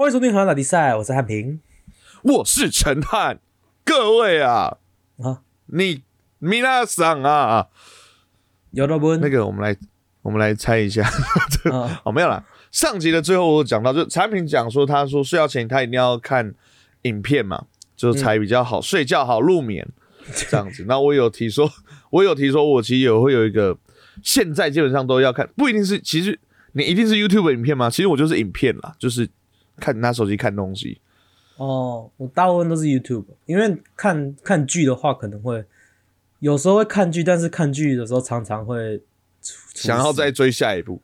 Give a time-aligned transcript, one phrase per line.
[0.00, 1.60] 欢迎收听《好打比赛》，我是汉平。
[2.22, 3.38] 我是陈汉，
[3.84, 4.78] 各位啊，
[5.18, 6.00] 啊，你
[6.38, 7.68] 米拉桑啊，
[8.70, 9.14] 有的不？
[9.18, 9.76] 那个我们来，
[10.22, 11.06] 我们来猜一下。
[11.70, 12.42] 啊 哦，没有啦。
[12.70, 16.54] 上集的最后我有讲到，就产品讲说，他说睡觉前他一定要看
[17.02, 19.86] 影片嘛，就才比较好、睡觉好入眠
[20.34, 20.82] 这样子。
[20.88, 21.70] 那我有提说，
[22.08, 23.76] 我有提说，我其实有会有一个，
[24.22, 26.40] 现在基本上都要看，不一定是，其实
[26.72, 27.90] 你一定是 YouTube 影片吗？
[27.90, 29.28] 其实我就是影片啦，就是
[29.80, 31.00] 看拿手机看东西。
[31.56, 35.64] 哦，我大部分都是 YouTube，因为看看剧的话，可能会
[36.38, 39.02] 有时候会看剧，但是看剧的时候常常会
[39.74, 41.00] 想要再追下一部，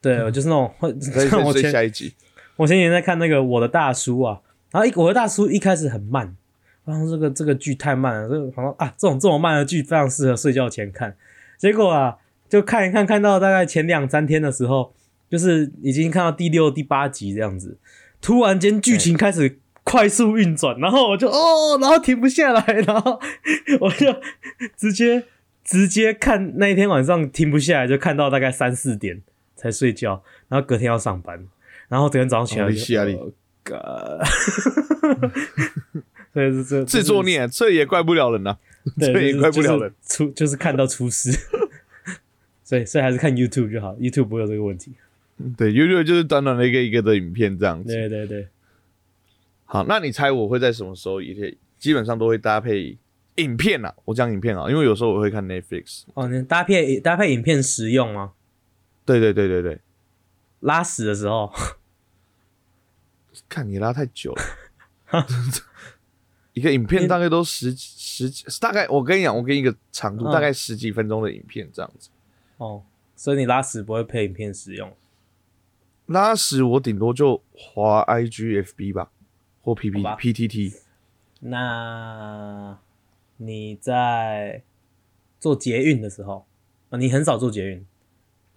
[0.00, 2.14] 对，我就是那种会再像我追下一集。
[2.56, 6.36] 我前几天在看那个《我的大叔》啊，然后一我的大叔一开始很慢，
[6.84, 11.16] 然后这个这个剧太慢了，这个好像啊这种这种慢的剧非常适合睡觉前看，
[11.56, 14.92] 结果啊就看一看看到大概前两三天的时候，
[15.30, 17.78] 就是已经看到第六第八集这样子，
[18.20, 23.20] 突然间剧情开始快速运转，然后我就哦，然后停不下来，然后
[23.80, 24.14] 我就
[24.76, 25.24] 直接
[25.64, 29.22] 直接看那一天晚上停不下来，就看到大概三四点
[29.56, 31.46] 才睡觉，然后隔天要上班，
[31.88, 33.32] 然后隔天早上起来就哦你是啊你哦
[33.64, 34.26] God
[36.32, 38.56] 所以是这自作，孽，这也怪不了人呐、
[38.98, 39.92] 对，这也怪不了人。
[40.06, 41.32] 出就是看到出事，
[42.62, 44.92] 所以所以还是看 YouTube 就好，YouTube 不会有这个问题。
[45.56, 47.92] 对，YouTube 就是短短的一个一个的影片这样子。
[47.92, 48.48] 对对对，
[49.64, 52.98] 好，那你猜我会在什么时候也基本上都会搭配
[53.36, 53.94] 影片啊？
[54.04, 56.02] 我讲影片啊，因为有时候我会看 Netflix。
[56.14, 58.32] 哦，你搭配搭配影片实用吗？
[59.06, 59.80] 对对对对对，
[60.60, 61.50] 拉屎的时候，
[63.48, 64.42] 看你拉太久了，
[66.52, 72.10] 一个影片大概都十十几，大概我跟你讲，我给你一个长度，嗯大概十几分钟的影片这样子。
[72.58, 72.82] 哦，
[73.16, 74.92] 所以你拉屎不会配影片使用。
[76.10, 79.10] 拉屎我顶多就滑 IG、FB 吧，
[79.62, 80.72] 或 P P 好吧 P T T。
[81.38, 82.76] 那
[83.36, 84.62] 你在
[85.38, 86.46] 做捷运的时候，
[86.90, 87.86] 啊，你很少做捷运。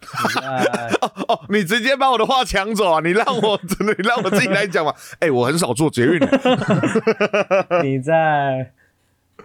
[0.00, 0.90] 你 在
[1.28, 3.00] 哦，你直接把我的话抢走啊！
[3.00, 4.92] 你让我真的，你让我自己来讲嘛。
[5.20, 6.20] 哎、我很少做捷运，
[7.84, 8.72] 你在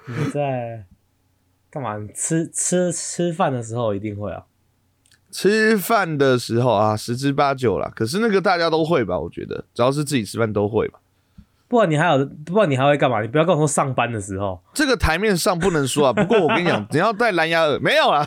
[0.07, 0.83] 你在
[1.69, 1.95] 干嘛？
[1.99, 4.47] 你吃吃吃饭的时候一定会啊。
[5.31, 7.91] 吃饭的时候啊，十之八九啦。
[7.95, 9.19] 可是那个大家都会吧？
[9.19, 10.99] 我觉得只要是自己吃饭都会吧。
[11.67, 13.21] 不然你还有，不然你还会干嘛？
[13.21, 14.59] 你不要跟我说上班的时候。
[14.73, 18.25] 这个台面上不能说啊，不过我跟你讲， 你要带蓝牙耳没有啦。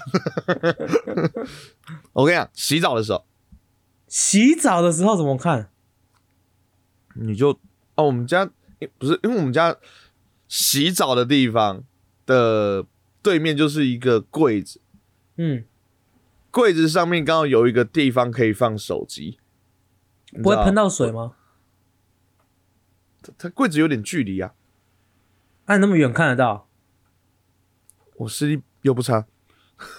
[2.15, 3.25] 我跟你讲，洗澡的时候
[4.07, 5.71] 洗澡的时候怎么看？
[7.15, 7.51] 你就
[7.97, 8.49] 哦，我们家
[8.79, 9.77] 诶不是因为我们家
[10.47, 11.83] 洗澡的地方
[12.25, 12.85] 的
[13.23, 14.81] 对面就是一个柜子，
[15.37, 15.65] 嗯，
[16.53, 19.41] 柜子上面刚好有一个地方可以放手机，
[20.41, 21.35] 不会喷到水吗？
[23.23, 24.55] 它它柜子有点距离啊，
[25.65, 26.69] 按、那么远看得到。
[28.17, 29.27] 我视力又不差，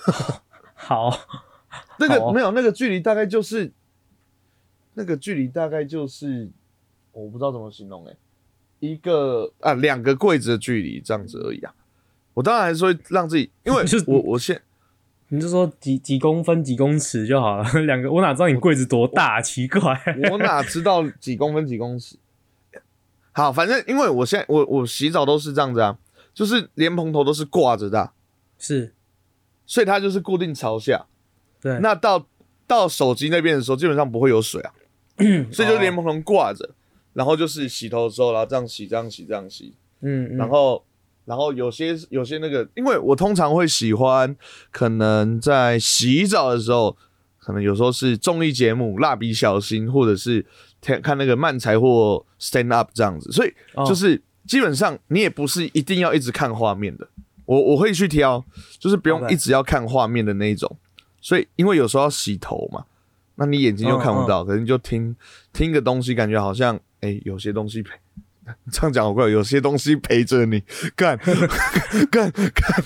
[0.75, 1.11] 好，
[1.97, 3.73] 那个没有那个距离大概就是
[4.93, 6.51] 那个距离大概就是
[7.11, 8.15] 我不知道怎么形容哎、
[8.79, 11.73] 一个啊两个柜子的距离这样子而已啊。
[12.35, 14.61] 我当然还是会让自己，因为 我我现
[15.33, 17.67] 你就说几几公分几公尺就好了。
[17.87, 19.81] 两个，我哪知道你柜子多大、奇怪。
[20.29, 22.17] 我哪知道几公分几公尺？
[23.31, 25.97] 好，反正因为我现在我我洗澡都是这样子啊，
[26.35, 28.13] 就是莲蓬头都是挂着的啊、
[28.59, 28.93] 是，
[29.65, 31.07] 所以它就是固定朝下。
[31.59, 32.27] 对，那到
[32.67, 34.71] 到手机那边的时候，基本上不会有水啊，
[35.51, 36.69] 所以就是莲蓬头挂着，
[37.13, 40.85] 然后就是洗头的时候，然后这样洗，这样洗，这样洗，嗯，嗯然后
[41.25, 44.35] 然后有些有些那个，因为我通常会喜欢，
[44.71, 46.95] 可能在洗澡的时候，
[47.39, 50.45] 可能有时候是综艺节目《蜡笔小新》，或者是
[50.81, 57.07] 看看那个漫才或 stand up 这样子，所以哦就是基本上你也不是一定要一直看画面的，
[57.45, 58.43] 我我会去挑，
[58.77, 60.77] 就是不用一直要看画面的那一种。
[61.21, 62.83] 所以因为有时候要洗头嘛，
[63.35, 65.15] 那你眼睛又看不到，可能就听
[65.53, 67.91] 听个东西，感觉好像哎、有些东西陪。
[68.71, 70.61] 这样讲好怪，有些东西陪着你，
[70.95, 71.17] 干
[72.11, 72.83] 干干，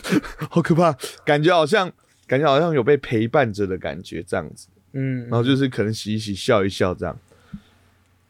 [0.50, 0.96] 好可怕，
[1.26, 1.92] 感觉好像
[2.26, 4.68] 感觉好像有被陪伴着的感觉，这样子。
[4.94, 7.18] 嗯，然后就是可能洗一洗、笑一笑，这样。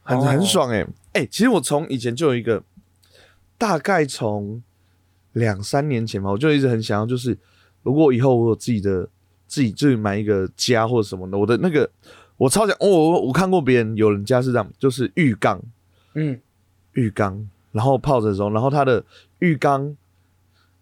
[0.04, 0.22] 很哦。
[0.22, 2.64] 很爽哎、哎、其实我从以前就有一个，
[3.58, 4.62] 大概从
[5.34, 7.38] 两三年前吧，我就一直很想要，就是
[7.84, 9.08] 如果以后我有自己的
[9.48, 11.90] 自己自己买一个家或者什么的，我的那个
[12.38, 15.62] 我超想哦，我我看过别人有人家是这样，就是浴缸。
[16.16, 16.40] 嗯，
[16.98, 19.06] 浴缸，然后泡着的时候，然后它的
[19.40, 19.96] 浴缸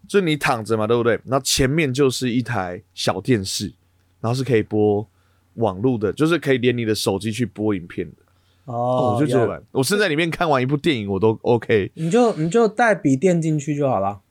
[0.08, 1.20] 就你躺着嘛，对不对？
[1.24, 3.72] 然后前面就是一台小电视，
[4.20, 5.06] 然后是可以播
[5.54, 8.16] 网络的，就是可以连你的手机去播影片的。
[8.64, 9.62] 哦，我就觉得。
[9.72, 11.92] 我是在里面看完一部电影，我都 OK。
[11.94, 14.22] 你就你就带笔电进去就好了。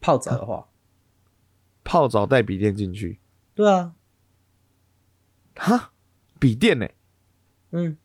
[0.00, 0.66] 泡澡的话，
[1.84, 3.18] 泡澡带笔电进去，
[3.54, 3.94] 对啊，
[5.54, 5.92] 哈，
[6.38, 6.88] 笔电呢、
[7.70, 7.96] 嗯，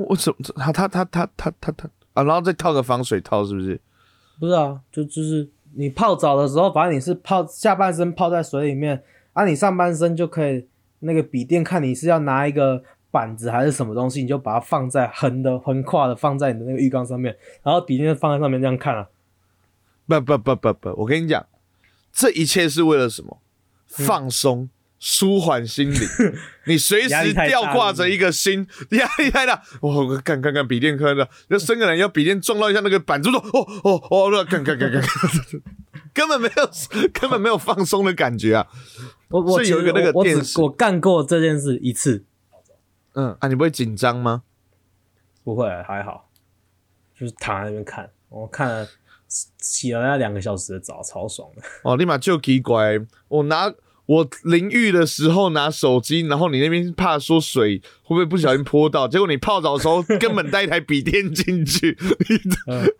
[0.00, 3.80] 我我怎么他他他他他他他啊，然后再套个防水套，是不是？
[4.38, 9.02] 不是啊，就就是你泡澡的时候，反正你是泡下半身泡在水里面，
[9.32, 10.66] 啊，你上半身就可以
[11.00, 19.08] 那个笔电看你是要拿一个板子还是什么东西，你就把它放在横的横跨的放在你的那个浴缸上面，然后笔电放在上面这样看啊。
[20.06, 21.46] 不不不不不，我跟你讲，
[22.12, 23.38] 这一切是为了什么？
[23.86, 24.70] 放松、
[25.00, 26.00] 舒缓心灵。
[26.66, 29.60] 你随时吊挂着一个心，压力太大。
[29.80, 35.02] 我我看看看笔电科的，就生个人要笔电撞到一下那个板子，说哦哦哦，那看看看看，
[36.14, 36.70] 根本没有
[37.12, 38.68] 根本没有放松的感觉啊。
[39.30, 42.24] 我我是有一个那个电视我干过这件事一次，
[43.14, 44.42] 嗯啊，你不会紧张吗？
[45.42, 46.28] 不会还好，
[47.18, 48.86] 就是躺在那边看，我看了
[49.58, 51.62] 洗了那两个小时的澡，超爽的。
[51.82, 53.72] 哦，立马就奇怪，我拿
[54.10, 61.96] 我淋浴的时候拿手机，然后你那边怕说水会不会不小心泼到，结果你泡澡的时候根本带一台笔电进去，
[62.66, 62.92] 嗯，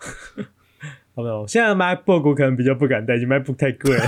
[1.16, 4.04] 好没有，现在 MacBook 我可能比较不敢带进，MacBook 太贵了。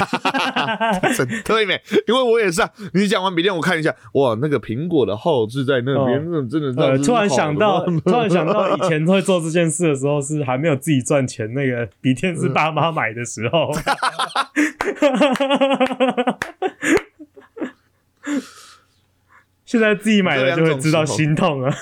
[1.17, 1.83] 真对没？
[2.07, 13.73] 因为我也是啊，你讲完笔电我看一下，哇，那个苹果的后置在那边，哦那真的呃，突然想到， 突然想到以前会做这件事的时候，是还没有自己赚钱，那个笔电是爸妈买的时候。
[19.73, 21.75] 现在自己买了就会知道心痛啊！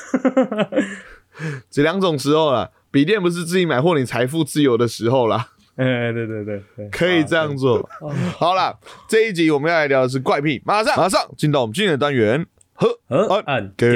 [1.69, 7.79] 这两种时候了，笔电不是自己买或你财富自由的时候啦，哎，对对对对，可以这样做。
[8.01, 8.15] 哦。
[8.39, 8.79] 好了，
[9.09, 13.01] 这一集我们要来聊的是怪癖，马上马上进到我们今天的单元，呵。
[13.09, 13.87] 河岸给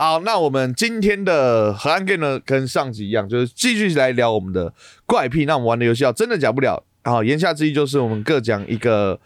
[0.00, 4.72] 好，那我们今天的河岸 game 呢，跟上集一样，就是继续来聊我们的
[5.04, 5.44] 怪癖。
[5.44, 6.82] 那我们玩的游戏叫真的假不了。
[7.04, 9.20] 好，言下之意就是我们各讲一个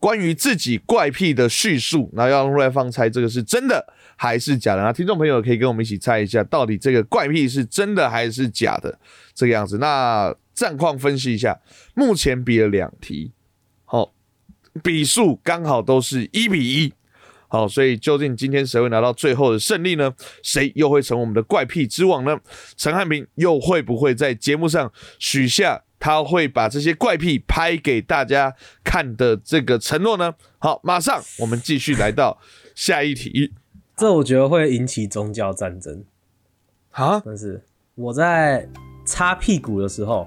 [0.00, 4.82] 关于自己怪癖的叙述，然后要用来放猜这个是真的还是假的。
[4.82, 8.98] 那听众朋友可以跟我们一起猜一下，到底这个怪癖是真的还是假的
[9.32, 9.78] 这个样子。
[9.78, 11.60] 那战况分析一下，
[11.94, 13.30] 目前比了两题，
[13.84, 14.12] 好，
[14.82, 16.92] 比数刚好都是一比一。
[17.52, 20.10] 好，所以究竟今天谁会拿到最后的胜利呢？
[20.42, 22.40] 谁又会成为我们的怪癖之王呢？
[22.78, 30.32] 陈汉平又会不会在节目上许下他会把这些怪癖拍给大家看的这个承诺呢？
[30.56, 32.38] 好，马上我们继续来到
[32.74, 33.52] 下一题。
[33.98, 36.02] 这我觉得会引起宗教战争。
[36.92, 37.62] 啊，但是
[37.94, 38.66] 我在
[39.04, 40.26] 擦屁股的时候，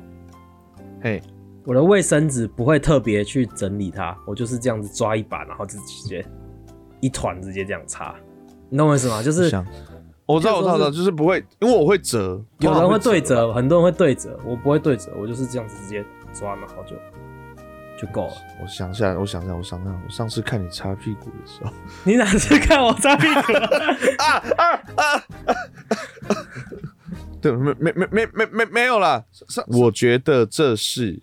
[1.01, 1.19] 嘿，
[1.63, 6.23] 我的卫生纸不会特别去整理它，我就是这样子抓一把，然后就直接
[7.05, 8.15] 一团直接这样擦，
[8.69, 9.21] 你懂我意思吗？
[9.21, 9.43] 就是
[10.25, 16.03] 我知道，我知道，我知道，就是不会，因为我会折，有人会对折，很多人会对折，我不会对折，我就是这样子直接
[16.33, 16.95] 抓，然后就
[18.01, 18.33] 就够了。
[18.59, 21.71] 我想起来，我想起来，我想一下，我上次看你擦屁股的时候，
[22.03, 23.53] 你哪次看我擦屁股？
[24.17, 25.23] 啊 啊啊！
[27.39, 29.25] 对，没没没没没没没有啦。
[29.31, 31.21] 上我觉得这是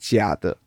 [0.00, 0.58] 假的，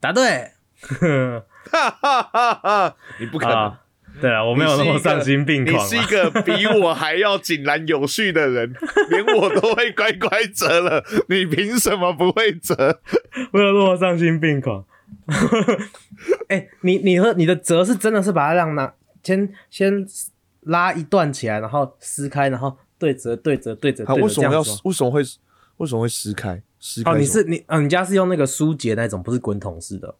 [0.00, 0.54] 答对。
[1.70, 2.96] 哈哈哈哈！
[3.18, 3.80] 你不可能，啊，
[4.20, 5.82] 对啊，我没有那么丧心病狂啊。
[5.84, 8.74] 你是一个比我还要井然有序的人，
[9.10, 13.00] 连我都会乖乖折了，你凭什么不会折？
[13.52, 14.84] 没有那么丧心病狂。
[16.48, 20.04] 哎、你你和你的折是真的是把它让拿先先
[20.62, 24.60] 拉一段起来，然后撕开，然后对折对折对折为什么要。
[24.84, 25.22] 为什么会
[25.76, 26.60] 为什么会撕开？
[26.80, 30.14] 撕开哦，你是你哦，你家是用那个书结那种，不是滚筒式的。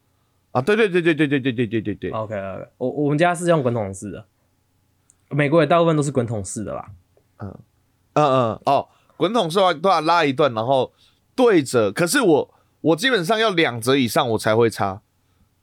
[0.52, 0.62] 啊？
[0.62, 4.26] 对对对对对对对对对对对，OK OK，我我们家是用滚筒式的，
[5.30, 6.90] 美国也大部分都是滚筒式的啦。
[7.38, 7.58] 嗯
[8.14, 10.92] 嗯嗯哦，滚筒式的话都要拉一段，然后
[11.34, 11.90] 对折。
[11.90, 15.02] 可是我我基本上要两折以上我才会擦。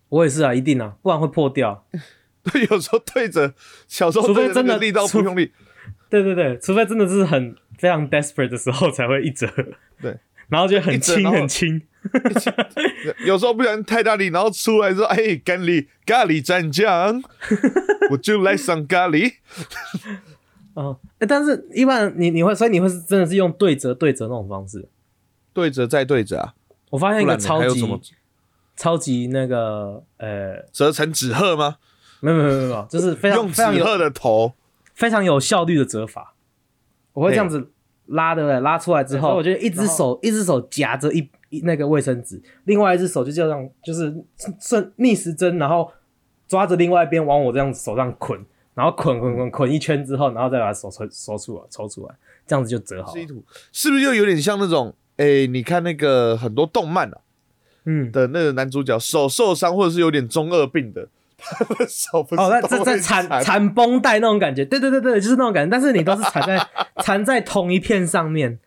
[0.09, 1.85] 我也是啊，一定啊，不然会破掉。
[2.41, 3.53] 对，有时候对折，
[3.87, 5.51] 小时候除非真的力道不用力，
[6.09, 9.45] 对对对，除非真的是很非常 desperate 的时候才会一折。
[10.01, 10.17] 对，
[10.47, 11.79] 然后就很轻很轻。
[13.25, 17.21] 有时候不小心太大力，然后出来说：“哎，咖喱咖喱蘸酱，
[18.11, 19.33] 我就来上咖喱。
[20.75, 24.87] 哦，欸但是一般你你会，所以你会是真的是用对折对折那种方式。”
[25.53, 26.53] 对折再对折啊，
[26.91, 27.83] 我发现一个超级
[28.77, 31.77] 超级那个呃，折成纸鹤吗？
[32.21, 34.53] 没有没有没有没有，就是非常用纸非常有鹤的头，
[34.93, 36.35] 非常有效率的折法。
[37.13, 37.71] 我会这样子
[38.05, 38.59] 拉对不对？
[38.61, 41.29] 拉出来之后，我觉得一只手一只手夹着一一
[41.63, 44.13] 那个卫生纸，另外一只手就这样就是
[44.59, 45.91] 顺逆时针，然后
[46.47, 48.39] 抓着另外一边往我这样手上捆，
[48.73, 52.15] 然后捆捆捆捆一圈之后，然后再把手抽抽出来抽出来，
[52.45, 53.21] 这样子就折好了。
[53.71, 54.95] 是不是就有点像那种？
[55.17, 57.17] 哎，你看那个很多动漫啊，
[57.83, 66.65] 嗯的那个男主角手受伤或者是有点中二病的，他的手哦，那都会这这缠缠缠绷带那种感觉，对对对对，就是那种感觉，但是你都是缠在
[67.03, 68.57] 缠在同一片上面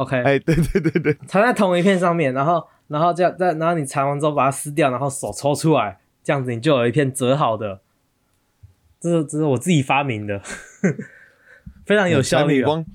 [0.00, 7.80] ，OK，哎，对对对对，缠在同一片上面，然后然后这样再然后你缠完之后把它撕掉，然后手抽出来，这样子你就有一片折好的，
[8.98, 10.40] 这是这是我自己发明的，
[11.84, 12.64] 非常有效率啊。
[12.64, 12.86] 你光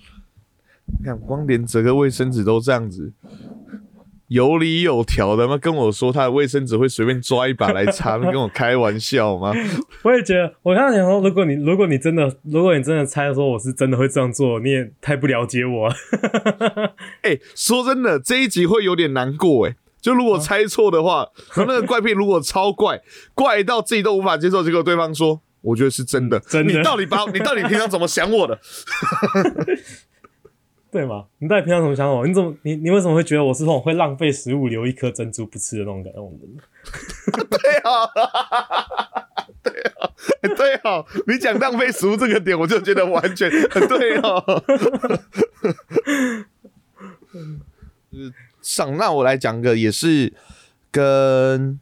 [1.00, 3.14] 你看光连折个卫生纸都这样子。
[4.36, 5.58] 有理有条的吗？
[5.58, 9.54] 跟我说他的卫生纸会随便抓一把来擦，跟我开玩笑吗？
[10.04, 15.96] 我也觉得，我刚刚想说，如果你如果你真的如果你真的猜说我是真的会这样做，你也太不了解我了。
[17.24, 19.76] 哎、说真的，这一集会有点难过哎。
[20.02, 23.02] 就如果猜错的话，和那个怪癖如果超怪，
[23.34, 28.60] 怪到自己都无法接受，结果对方说我觉得是真的，真的你到底把你到底平常怎么想我的？
[30.96, 31.26] 对吗？
[31.40, 32.26] 你到底平常怎么想我？
[32.26, 36.56] 你怎么你你为什么会觉得我是那种会浪费食物留一颗珍珠不吃的那种那种人？
[37.50, 38.08] 对啊，
[39.62, 40.10] 对啊，
[40.56, 44.64] 对啊，你讲浪费食物这个点，我就觉得完全很对哦。
[48.62, 50.34] 上，那我来讲个也是
[50.90, 51.78] 跟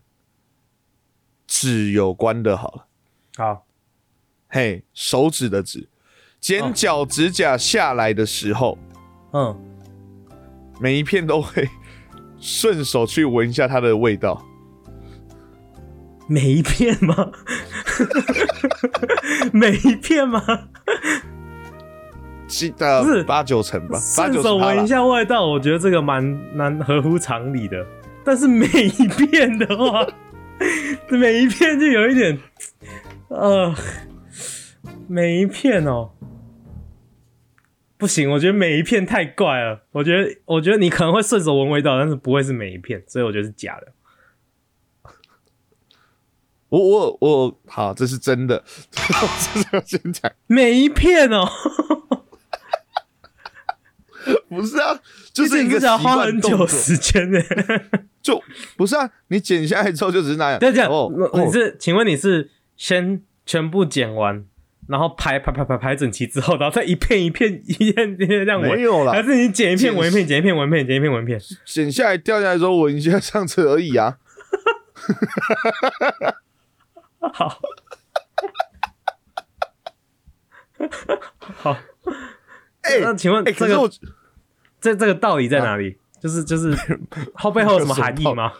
[1.45, 2.87] 指有关的，好了。
[3.37, 3.67] 好，
[4.49, 5.87] 嘿，手指的指，
[6.39, 8.79] 剪脚指甲下来的时候，
[9.33, 9.55] 嗯，
[10.79, 11.67] 每一片都会
[12.39, 14.41] 顺手去闻一下它的味道。
[16.27, 17.31] 每一片吗？
[19.51, 20.41] 每一片吗？
[22.47, 26.23] 记得不是八九成吧，八顺九手闻一下味道，我觉得这个蛮
[26.53, 27.83] 蛮合乎常理的。
[28.23, 30.07] 但是每一片的话，
[31.09, 32.39] 每一片就有一点，
[33.29, 33.73] 呃，
[35.07, 36.11] 每一片哦，
[38.03, 39.85] 不行，我觉得每一片太怪了。
[39.93, 43.93] 我觉得，我觉得你可能会顺手闻味道，但是不会是每一片，所以我觉得是假的。
[46.67, 51.47] 我我我，好，这是真的， 这是要先讲， 每一片哦，
[54.49, 54.99] 不是啊，
[55.31, 57.39] 就是一你只要个习花很久时间呢。
[58.21, 58.43] 就
[58.75, 60.59] 不是啊，你剪下来之后就只是那样。
[60.59, 64.45] 对，这样，哦，那你哦是，请问你是先全部剪完，
[64.87, 71.39] 然后排排排排排整齐之后，然后再一片一片一片一片这样闻，没有啦还是你剪一片纹一片，剪一片纹一片，剪一片纹一片？
[71.65, 74.17] 剪下来掉下来之后闻一下上次而已啊。
[77.33, 77.61] 好，
[81.39, 81.77] 好，
[82.81, 83.89] 哎那请问哎，这个可是我
[84.81, 85.97] 这这个道理在哪里？
[86.21, 86.73] 就是就是
[87.35, 88.53] 后背后有什么含义吗？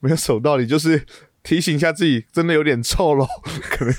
[0.00, 1.04] 没有手道理，就是
[1.42, 3.26] 提醒一下自己，真的有点臭喽，
[3.70, 3.94] 可能。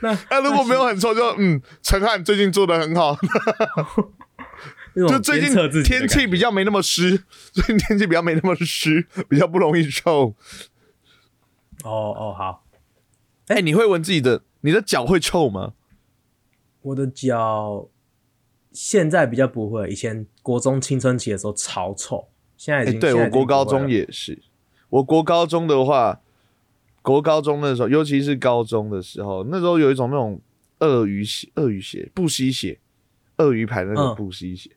[0.00, 3.16] 那那如果没有很臭，就嗯，陈汉最近做的很好，
[4.94, 10.34] 就就最近天气比较没那么湿，最近天气比较没那么湿，比较不容易臭。
[11.82, 12.64] 哦哦好，
[13.48, 15.72] 哎、你会闻自己的，你的脚会臭吗？
[16.82, 17.88] 我的脚
[18.76, 22.28] 现在比较不会，以前国中青春期的时候超臭，
[22.58, 24.38] 现在已哎、经、对我国高中也是，
[24.90, 26.20] 我国高中的话，
[27.00, 30.38] 国高中的时候，尤其是高中的时候，那时候有一种那种
[30.80, 32.78] 鳄鱼鞋、鳄鱼鞋、不吸血、
[33.38, 33.96] 鳄鱼牌那嗯。
[33.96, 34.70] 种布鞋鞋，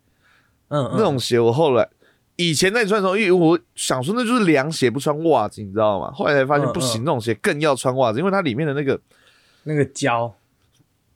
[0.69, 0.91] 嗯嗯。
[0.95, 1.89] 那种鞋，我后来
[2.37, 6.09] 以前在穿的时候，因为我想说那就是凉鞋，不穿袜子，你知道吗？
[6.13, 8.97] 后来才发现嗯不行，嗯那种鞋更要穿袜子，因为它里面的那个
[9.63, 10.33] 那个胶，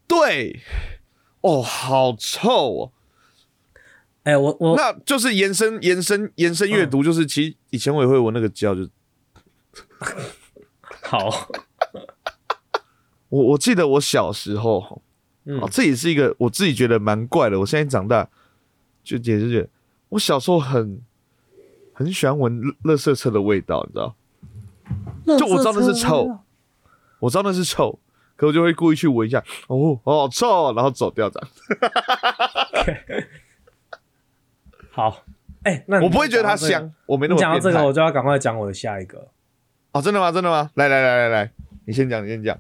[0.06, 0.60] 对，
[1.44, 2.92] 哦，好臭哦。
[4.24, 8.88] 哎、我我那就是延伸、延伸、延伸阅读，就是其实以前我也会闻那个胶，就
[11.04, 11.50] 好，
[13.28, 15.02] 我我记得我小时候，
[15.44, 17.60] 嗯哦，这也是一个我自己觉得蛮怪的。
[17.60, 18.30] 我现在长大
[19.04, 19.68] 就也是觉得，
[20.08, 21.02] 我小时候很
[21.92, 24.16] 很喜欢闻垃垃圾车的味道，你知道？
[25.38, 26.40] 就我知道那是臭，
[27.20, 28.00] 我知道那是臭，
[28.36, 31.50] 可我就会故意去闻一下，哦，好臭哦，然后走掉这样。
[34.92, 35.24] 好，
[35.64, 39.30] 哎、那你我不会觉得它香，我没那你么讲到这个，我就要赶快讲我的下一个。
[39.92, 40.32] 哦，真的吗？
[40.32, 40.70] 真的吗？
[40.76, 41.52] 来来来来来，
[41.86, 42.58] 你先讲，你先讲。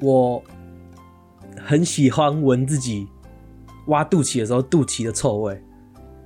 [0.00, 0.42] 我
[1.58, 3.06] 很喜欢闻自己
[3.88, 5.62] 挖肚脐的时候肚脐的臭味，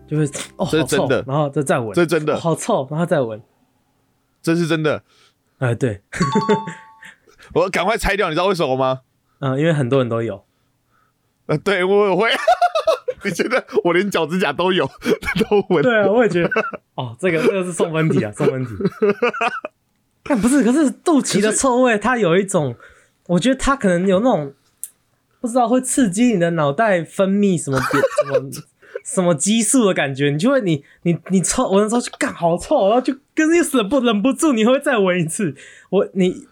[0.06, 0.24] 就会
[0.56, 3.42] 哦，这是真的然后再再闻，这是真的哦好臭，然后再闻。
[4.40, 5.02] 这是真的。
[5.58, 6.02] 哎、对，
[7.54, 9.00] 我赶快拆掉，你知道为什么吗？
[9.40, 10.44] 嗯、因为很多人都有，
[11.46, 12.30] 呃，对我也会。
[13.24, 14.86] 你觉得我连脚趾甲都有，
[15.48, 15.82] 都闻？
[15.82, 16.50] 对啊，我也觉得，
[16.94, 18.72] 哦，这个这个是送分题啊， 送分题。
[20.22, 22.74] 但不是，可是肚脐的臭味，它有一种，
[23.28, 24.52] 我觉得它可能有那种，
[25.40, 28.50] 不知道会刺激你的脑袋分泌什么什么
[29.02, 35.54] 什么激素的感觉，你就会你你你臭，闻的时候就干好臭，然后就跟又忍不忍不住，你会再闻一次。
[35.88, 36.46] 我你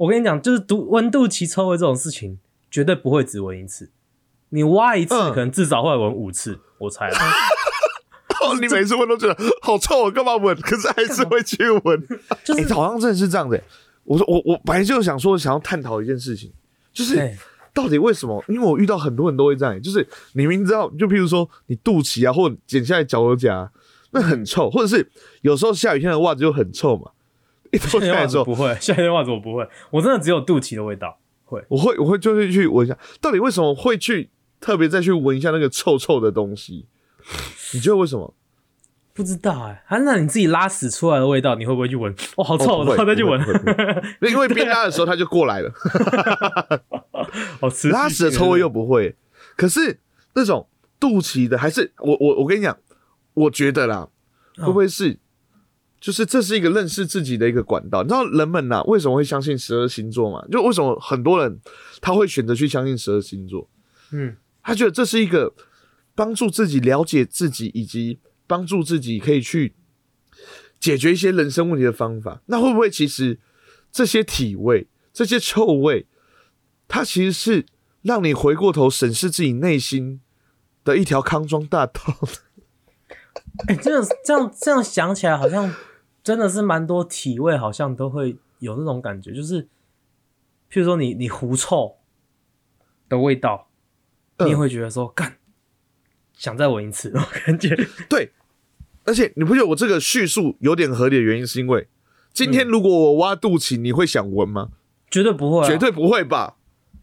[0.00, 2.38] 我跟你讲，就是肚闻肚脐臭味这种事情，
[2.70, 3.90] 绝对不会只闻一次，
[4.48, 7.18] 你挖一次，嗯可能至少会闻五次，我猜啦。
[8.40, 10.58] 哦，你每次闻都觉得好臭，我干嘛闻？
[10.62, 12.06] 可是还是会去闻。
[12.28, 13.62] 哎、就是好像真的是这样的、
[14.04, 16.50] 我说我我本来就想说想要探讨一件事情，
[16.94, 17.36] 就是对
[17.74, 18.42] 到底为什么？
[18.48, 23.70] 因为我遇到很多人都会这样、就是你明知道，就譬如说你肚脐啊，或者剪下来脚趾甲，
[24.12, 25.10] 那很臭，或者是
[25.42, 27.10] 有时候下雨天的袜子就很臭嘛，
[27.78, 31.64] 夏天袜子不会，夏天袜子我不会，我真的只有肚脐的味道会。
[31.68, 36.86] 我会我会就是去闻一下，到底为什么会去特别再去闻一下那个臭臭的东西？
[37.74, 38.34] 你觉得为什么？
[39.12, 42.14] 不知道哎、啊，那你自己拉屎出来的味道，你会不会去闻？
[42.36, 43.38] 哦，好臭，哦不会然后再去闻
[44.22, 45.70] 因为边拉的时候它就过来了，
[47.60, 47.90] 好吃。
[47.90, 49.16] 拉屎的臭味又不会。
[49.56, 49.98] 可是
[50.34, 50.66] 那种
[50.98, 52.78] 肚脐的，还是我我我跟你讲，
[53.34, 54.08] 我觉得啦，
[54.56, 55.18] 会不会是，
[56.00, 58.02] 就是这是一个认识自己的一个管道？
[58.02, 60.42] 你知道人们呐、为什么会相信十二星座吗？
[60.50, 61.60] 就为什么很多人
[62.00, 63.68] 他会选择去相信十二星座？
[64.12, 65.52] 嗯，他觉得这是一个
[66.14, 69.74] 帮助自己了解自己，以及帮助自己可以去
[70.80, 72.40] 解决一些人生问题的方法。
[72.46, 73.38] 那会不会其实
[73.92, 76.06] 这些体味、这些臭味，
[76.88, 77.66] 它其实是
[78.00, 80.22] 让你回过头审视自己内心
[80.82, 82.00] 的一条康庄大道？
[83.68, 85.72] 哎、这样这样这样想起来，好像
[86.22, 89.62] 真的是蛮多体味，好像都会有那种感觉，就是，
[90.70, 91.96] 譬如说你你狐臭
[93.08, 93.68] 的味道，
[94.36, 95.38] 嗯你也会觉得说干，
[96.34, 97.74] 想再闻一次， 那种感觉。
[98.08, 98.32] 对，
[99.04, 101.88] 而且你不觉得我这个叙述有点合理的原因，是因为
[102.32, 104.70] 今天如果我挖肚脐，你会想闻吗？
[105.10, 105.76] 绝对不会、啊，绝。
[105.76, 106.56] 对不会吧？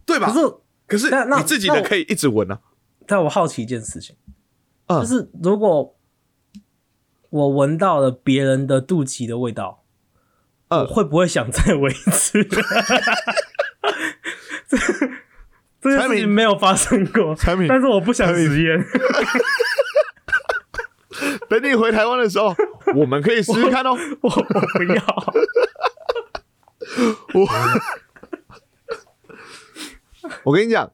[0.06, 0.32] 对吧？
[0.32, 2.62] 可是，可是你自己的可以一直闻啊。
[3.06, 4.16] 但我好奇一件事情，
[4.86, 5.97] 嗯就是如果
[7.30, 9.84] 我闻到了别人的肚脐的味道，
[10.70, 12.44] 嗯我会不会想再闻一次？
[14.68, 14.78] 这
[15.80, 18.86] 这件事产品情没有发生过，产品但是我不想实验。
[21.50, 22.54] 等你回台湾的时候，
[22.96, 23.92] 我们可以试试看哦。
[24.22, 24.42] 我我
[24.78, 25.02] 不要。
[27.34, 27.48] 我
[30.44, 30.92] 我跟你讲，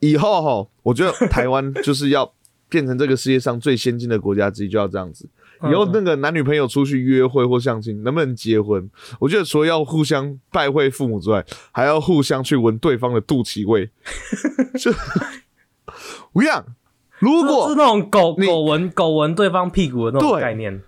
[0.00, 2.34] 以后哈，我觉得台湾就是要
[2.68, 5.28] 变成这个世界上最先进的国家之一，就要这样子。
[5.68, 8.88] 以后那个男女朋友出去约会或相亲，能不能结婚？
[9.18, 13.90] 我觉得除了要互相拜会父母之外，还要互相去闻对方的肚脐味。
[14.78, 14.92] 就
[16.32, 16.64] 我跟你讲，
[17.18, 20.80] 如是果那种狗你狗闻狗闻对方屁股的那种概念，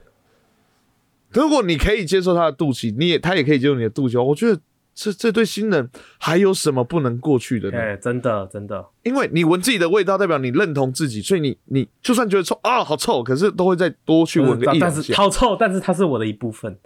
[1.32, 4.60] 如果你可以接受他的肚脐，你也他也可以接受你的肚脐，我觉得
[5.00, 7.78] 这这对新人还有什么不能过去的呢？
[7.78, 15.14] 哎、真的真的，因为你闻自己的味道，代表你认同自己，所以你你就算觉得臭啊好臭，可是都会再多去闻个一但是两下。
[15.16, 16.78] 好臭，但是它是我的一部分。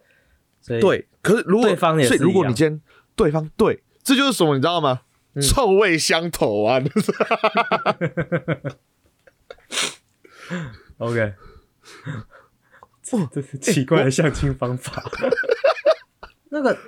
[0.60, 2.80] 所以，对，可是如果对方也是所以如果你今天
[3.16, 5.00] 对方对，这就是什么，你知道吗？
[5.34, 6.80] 嗯臭味相投啊！
[10.98, 11.34] OK，
[13.02, 15.02] 这这是奇怪的相亲方法。
[16.50, 16.78] 那个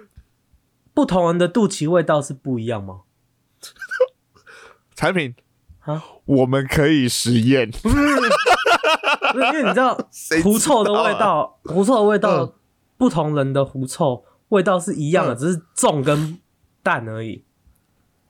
[0.97, 3.03] 不同人的肚脐味道是不一样吗？
[4.97, 5.35] 产品
[5.81, 7.71] 啊，我们可以实验。
[7.71, 9.95] 不是，因为你知道
[10.43, 12.53] 狐臭的味道，狐臭的味道嗯，
[12.97, 16.39] 不同人的狐臭味道是一样的，嗯只是重跟
[16.83, 17.45] 淡而已。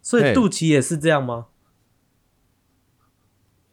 [0.03, 1.47] 所以肚脐也是这样吗？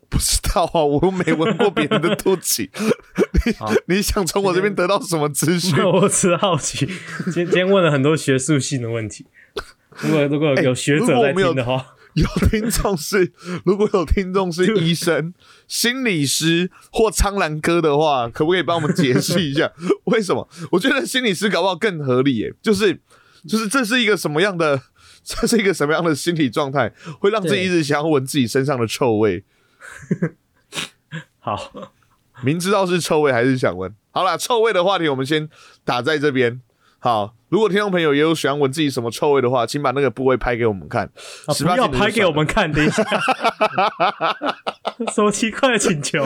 [0.08, 2.70] 不知道啊，我又没闻过别人的肚脐。
[3.58, 5.78] 好你 你想从我这边得到什么资讯？
[5.84, 6.86] 我只是好奇，
[7.26, 9.26] 今今天问了很多学术性的问题。
[10.00, 13.32] 如果如果有学者在听的话，有听众是，
[13.66, 15.34] 如果有听众是医生、
[15.68, 19.72] 心理师或苍兰哥的话，可不可以帮我们解释一下？
[20.06, 20.48] 为什么？
[20.72, 23.00] 我觉得心理师搞不好更合理耶，就是
[23.48, 24.82] 就是这是一个什么样的，
[25.24, 29.44] 这是一个什么样的心理状态，会让自己一直想要闻自己身上的臭味，
[31.40, 31.92] 好，
[32.44, 33.94] 明知道是臭味还是想闻。
[34.12, 35.50] 好啦，臭味的话题我们先
[35.84, 36.62] 打在这边。
[37.00, 41.10] 好，如果听众朋友也有喜欢闻自己什么臭味的话，请把那个部位拍给我们看。
[41.60, 43.04] 不要拍给我们看，等一下，
[45.14, 46.24] 什么奇怪的请求？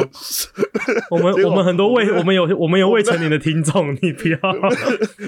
[1.10, 4.38] 我们我们很多未我们有我们有未成年的听众， 你不要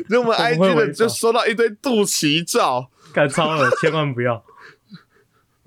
[0.10, 4.44] 那我们 IG 的就收到一堆肚脐照，敢超了，千万不要。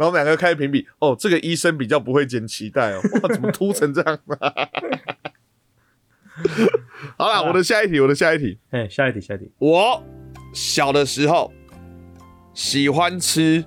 [0.02, 4.18] 然后我们两个开始评比，哦，这个医生比较不会剪脐带哦，哇，怎么秃成这样？
[7.16, 9.52] 好啦，我的下一题，我的下一题，哎，下一题，下一题。
[9.58, 10.02] 我
[10.52, 11.52] 小的时候
[12.52, 13.64] 喜欢吃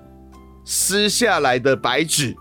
[0.65, 2.36] 撕下来的白纸。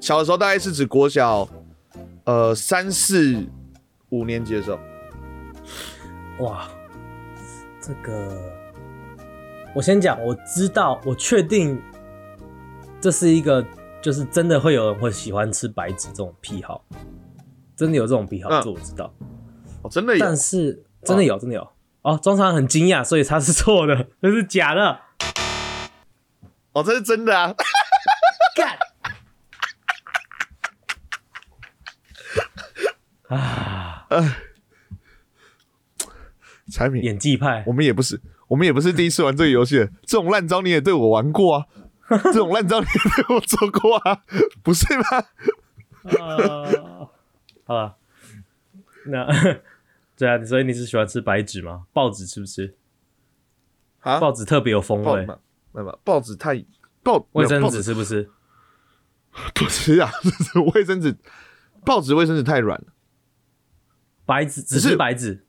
[0.00, 1.46] 小的时候大概是指国小，
[2.24, 3.44] 呃三四
[4.08, 4.78] 五年级的时候。
[6.38, 6.66] 哇，
[7.78, 8.55] 这个
[9.76, 11.78] 我先讲，我知道，我确定
[12.98, 13.62] 这是一个，
[14.00, 16.82] 就是真的会有人会喜欢吃白纸这种癖好，
[17.76, 19.12] 真的有这种癖好，嗯这我知道。
[19.82, 21.70] 哦，真的有但是真的有，真的有。
[22.00, 24.98] 哦，中常很惊讶，所以他是错的，这是假的。
[26.72, 27.54] 哦，这是真的啊！
[28.56, 28.78] 干
[33.28, 34.06] 啊！
[36.72, 39.86] 产品，演技派我，们也不是，我们也不是第一次玩这个游戏了。
[40.04, 41.66] 这种烂招你也对我玩过啊，
[42.08, 44.22] 这种烂招你也对我做过啊，
[44.62, 45.04] 不是吗？
[46.04, 47.08] 呃，
[47.64, 47.96] 好了，
[49.06, 49.26] 那
[50.16, 51.84] 对啊，所以你是喜欢吃白纸吗？
[51.92, 52.76] 报纸吃不吃？
[54.00, 55.26] 啊，报纸特别有风味。
[55.26, 55.38] 报嘛，
[55.72, 56.64] 没有报纸太
[57.02, 58.30] 报卫生纸吃不吃？
[59.54, 60.10] 不吃啊，
[60.74, 61.16] 卫生纸
[61.84, 62.86] 报纸卫生纸太软了，
[64.24, 65.44] 白纸只是是白纸，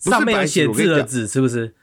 [0.00, 1.74] 是上面有白纸写我跟你讲字的纸是不吃？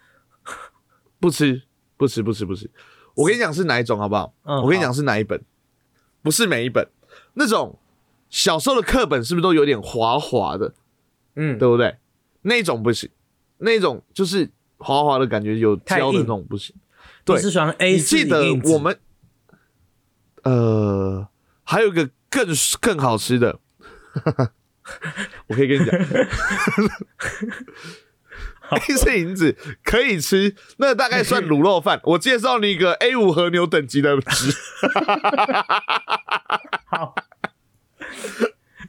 [1.25, 1.63] 不吃
[1.97, 2.69] 不吃不吃不吃。
[3.15, 4.31] 我跟你讲是哪一种好不好？
[4.43, 5.41] 嗯我跟你讲是哪一本，
[6.21, 6.87] 不是每一本
[7.33, 7.79] 那种
[8.29, 10.75] 小时候的课本是不是都有点滑滑的？
[11.35, 11.97] 嗯，对不对？
[12.43, 13.09] 那种不行，
[13.57, 16.75] 那种就是滑滑的感觉，有胶的那种不行。
[17.23, 18.99] 对你是喜欢 A 你四记得我们
[20.43, 21.27] 呃
[21.63, 22.47] 还有一个更
[22.79, 23.59] 更好吃的，
[25.47, 25.99] 我可以跟你讲
[28.71, 31.99] A 四银子可以吃，那大概算卤肉饭。
[32.05, 34.51] 我介绍你一个 A 五和牛等级的纸，
[36.85, 37.15] 好，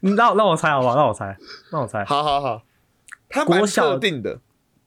[0.00, 0.96] 你让让我猜好不好？
[0.96, 1.36] 让我猜，
[1.70, 2.04] 让我猜。
[2.04, 2.62] 好好好，
[3.28, 4.40] 他国小特定的，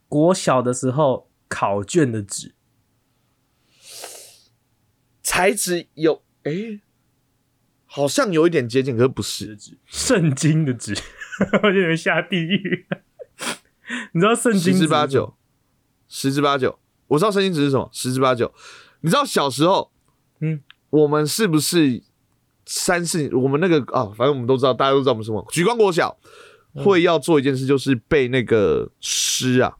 [0.08, 2.54] 国小的时候考卷的纸，
[5.21, 6.82] 材质有诶、
[7.86, 9.58] 好像有一点接近，可是不是。
[9.86, 10.95] 圣经的纸，
[11.54, 12.88] 我觉得你们下地狱。
[14.13, 15.34] 你知道圣经十之八九，
[16.08, 16.78] 十之八九。
[17.08, 18.54] 我知道圣经值是什么，十之八九。
[19.02, 19.91] 你知道小时候，
[20.41, 22.04] 嗯，我们是不是
[22.65, 23.34] 三四？
[23.36, 25.43] 我们那个啊，反正我们都知道，大家都知道我们什么。
[25.52, 26.17] 举光国小
[26.75, 29.73] 嗯会要做一件事，就是背那个诗啊，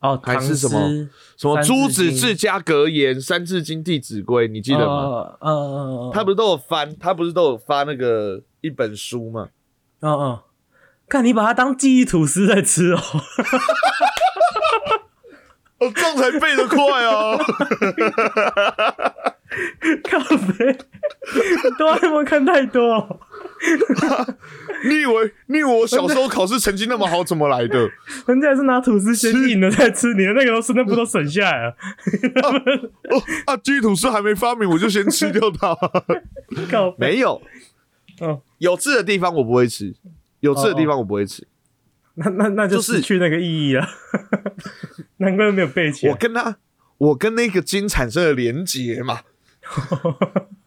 [0.00, 5.36] 哦，还是什么什么朱子治家格言、三字经、弟子规，你记得吗？
[5.40, 9.50] 嗯嗯嗯嗯，他不是都有翻，他不是都有发那个一本书吗？
[10.00, 10.38] 嗯嗯，
[11.08, 13.00] 看你把它当记忆吐司在吃哦。
[15.78, 17.36] 哦，这样才背得快啊！
[20.04, 20.78] 靠背，
[21.76, 23.20] 哆啦 A 梦看太多哦，
[24.88, 27.90] 你以为你以为我小时候考试成绩那么好，怎么来的？
[28.26, 31.76] 人家也是拿吐司先硬的再吃，你的那个都是那不都省下来了？
[33.10, 35.76] 哦啊，基吐司还没发明，我就先吃掉它。
[36.70, 37.42] 靠，没有，
[38.20, 39.94] 哦，有字的地方我不会吃，
[40.44, 41.46] 有刺的地方我不会吃。
[42.16, 43.86] 那那那就就是失去那个意义了，
[45.16, 46.12] 难怪没有背起来。
[46.12, 46.58] 我跟他，
[46.98, 49.22] 我跟那个筋产生了连结嘛。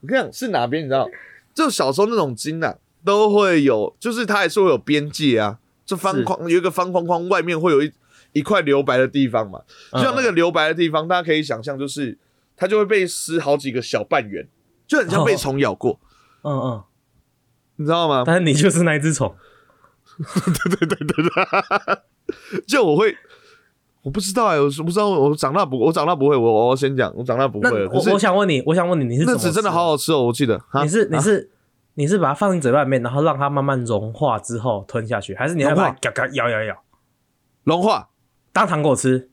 [0.01, 1.07] 我跟你讲，是哪边你知道？
[1.53, 7.91] 就小时候那种筋啊，都会有，就是它还是会有边界啊，这方框有一个方框框，外面会有一
[8.33, 9.61] 一块留白的地方嘛。
[9.93, 12.17] 就像那个留白的地方，大家可以想象，就是
[12.57, 14.47] 它就会被撕好几个小半圆，
[14.85, 15.99] 就很像被虫咬过，
[16.43, 16.83] 嗯嗯，
[17.77, 18.23] 你知道吗？
[18.25, 19.33] 但是你就是那一只虫，
[22.67, 23.15] 就我会，
[24.01, 30.57] 我不知道哎、我是不知道，我长大不，我长大不会，我我先讲，我长大不那会我我想问你，我想问你，你是那纸真的好好吃哦，我记得。
[30.69, 31.51] 啊你是你啊是
[31.95, 36.83] 你是把它放进嘴巴里面，然后让它慢慢融化之后吞下去，还是你要把它嘎嘎咬咬咬？
[37.63, 38.09] 融化，
[38.53, 39.29] 当糖果吃？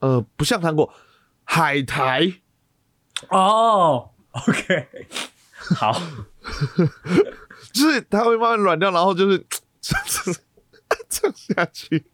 [0.00, 0.92] 呃，不像糖果，
[1.42, 2.32] 海苔，
[3.30, 4.86] 哦，OK，
[5.74, 6.00] 好，
[7.78, 9.38] 就是它会慢慢软掉，然后就是
[9.80, 10.04] 这样
[11.08, 12.06] 这样下去。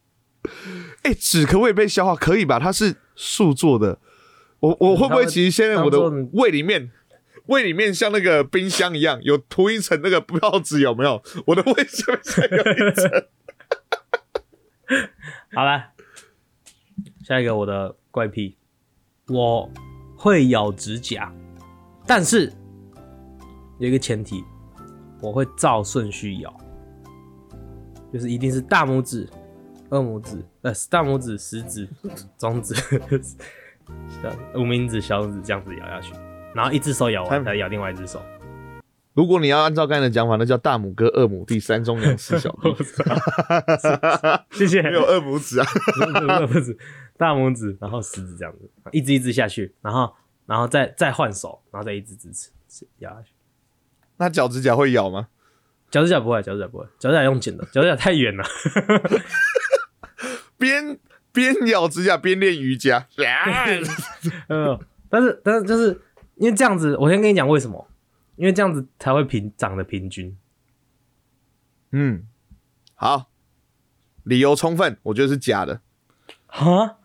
[1.02, 2.14] 哎、纸可不可以被消化？
[2.14, 2.58] 可以吧？
[2.58, 3.98] 它是塑做的。
[4.60, 5.98] 我我会不会其实现在我的
[6.32, 6.90] 胃里面，
[7.46, 11.22] 胃里面像那个冰箱一样，有涂一层那个报纸，有没有？
[11.46, 13.10] 我的胃下面才有一层。
[15.54, 15.92] 好了，
[17.26, 18.56] 下一个我的怪癖，
[19.28, 19.70] 我
[20.16, 21.32] 会咬指甲，
[22.06, 22.52] 但是
[23.78, 24.44] 有一个前提，
[25.20, 26.54] 我会照顺序咬，
[28.12, 29.28] 就是一定是大拇指、
[29.90, 31.88] 二拇指、呃大拇指、食指、
[32.38, 32.74] 中指、
[34.22, 36.12] 小 无名指、小指这样子咬下去，
[36.54, 38.20] 然后一只手咬完才咬另外一只手。
[39.14, 42.74] 如果你要按照刚才的讲法，那叫大拇哥、二拇弟、三中两四小弟，
[44.58, 44.82] 谢谢。
[44.82, 45.66] 没有二拇指啊，
[46.28, 46.76] 二拇指、
[47.16, 50.12] 大拇指，然后食指这样子，一只一只下去，然后
[50.46, 52.50] 然后再再换手，然后再一只支持
[52.98, 53.33] 咬下去。
[54.16, 55.28] 那脚趾甲会咬吗？
[55.90, 58.44] 脚趾甲不会，脚趾甲不会，脚趾甲用剪的，脚趾甲太远了。
[60.58, 60.98] 边
[61.32, 63.06] 边咬指甲边练瑜伽，
[64.48, 64.78] 嗯，
[65.10, 66.00] 但是但是就是
[66.36, 67.88] 因为这样子，我先跟你讲为什么，
[68.36, 70.36] 因为这样子才会平长得平均。
[71.90, 72.26] 嗯，
[72.94, 73.30] 好，
[74.22, 75.80] 理由充分，我觉得是假的。
[76.46, 76.98] 哈，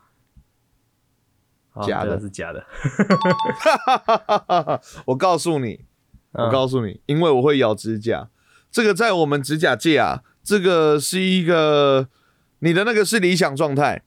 [1.85, 2.65] 假的这个是假的。
[5.05, 5.85] 我告诉你，
[6.33, 8.29] 我嗯告诉你，因为我会咬指甲，
[8.71, 12.07] 这个在我们指甲界啊，这个是一个
[12.59, 14.03] 你的那个是理想状态。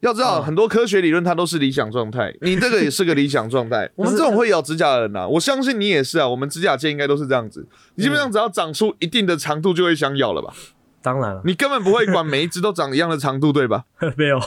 [0.00, 3.90] 要知道，嗯很多科学理论它都是理想状态，你这个也是个理想状态。
[3.96, 6.28] 我们这种会咬指甲的人呐、我相信你也是啊。
[6.28, 10.52] 我们指甲界应该都是这样子，你基本上只要长出一定的长度，就会想咬了吧？
[11.00, 13.84] 当然了，你根本不会管每一只都长一样的长度，对吧？
[14.16, 14.38] 没有。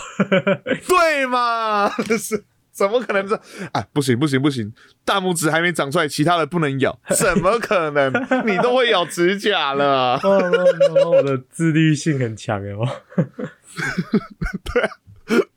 [0.87, 1.89] 对嘛？
[2.17, 2.43] 是
[2.79, 3.35] 怎么可能这？
[3.73, 8.09] 哎，不行不行不行，大拇指还没长出来，其他的不能咬， 怎么可能？
[8.47, 10.65] 你都会咬指甲了，哦哦
[11.03, 12.87] 哦我的自律性很强哦。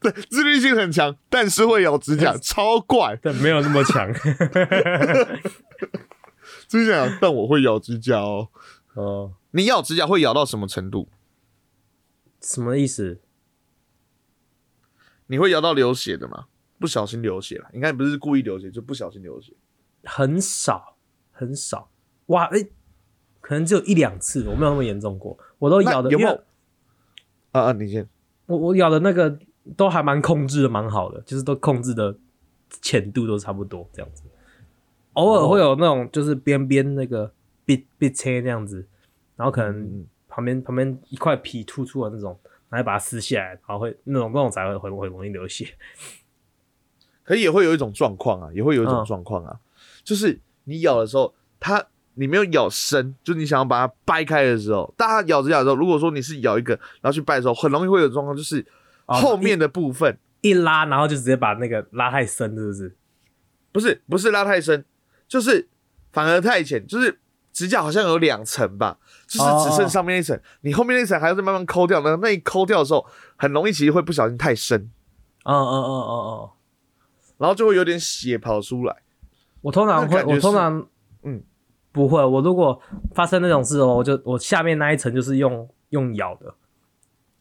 [0.00, 3.16] 对自律性很强，但是会咬指甲，超怪。
[3.22, 4.12] 但没有那么强。
[6.66, 8.48] 自律性强，但我会咬指甲哦。
[8.94, 11.08] 哦，你咬指甲会咬到什么程度？
[12.42, 13.20] 什么意思？
[15.28, 16.46] 你会咬到流血的吗？
[16.82, 19.54] 不小心流血了，应该不是故意流血，就不小心流血。
[20.02, 20.96] 很少，
[21.30, 21.88] 很少。
[22.26, 22.58] 哇，哎、
[23.40, 25.38] 可能只有一两次，我没有那么严重过。
[25.60, 26.34] 我都咬的，有没有
[27.52, 28.08] 啊啊，你先。
[28.46, 29.38] 我我咬的那个
[29.76, 32.18] 都还蛮控制的，蛮好的，就是都控制的
[32.80, 34.24] 浅度都差不多这样子。
[35.12, 37.32] 偶尔会有那种就是边边那个
[37.64, 38.84] bị bị 切那样子，
[39.36, 42.36] 然后可能嗯旁边旁边一块皮突出的那种，
[42.68, 45.66] 然后把它撕下来，然后会那种那种才会会会容易流血。
[47.32, 49.56] 可也会有一种状况啊，也会有一种嗯状况啊，
[50.04, 51.82] 就是你咬的时候，它
[52.14, 58.66] 你没有咬深，就你想要把它掰开的时候，大家咬指甲的时候，如果说你是咬一个，然后去掰的时候，很容易会有状况，就是
[59.06, 62.96] 哦后面的部分、一拉，然后就直接把那个拉太深，是不是？
[63.72, 64.84] 不是不是拉太深，
[65.26, 65.66] 就是
[66.12, 67.18] 反而太浅，就是
[67.50, 74.90] 指甲好像有两层吧，就是只剩上面那一层，你后面那一层还要再慢慢抠掉，那那一抠掉的时候，很容易其实会不小心太深，
[75.44, 76.50] 嗯嗯嗯嗯嗯。
[77.42, 78.96] 然后就会有点血跑出来。
[79.62, 80.86] 我通常会，我通常
[81.24, 81.42] 嗯
[81.90, 82.24] 不会。
[82.24, 82.80] 我如果
[83.12, 86.54] 发生那种事哦，我就我下面那一层就是用用咬的，